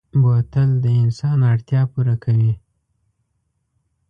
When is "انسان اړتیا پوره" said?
1.01-2.15